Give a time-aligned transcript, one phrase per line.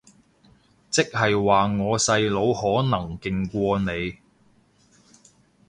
[0.89, 4.17] 即係話我細佬可能勁過你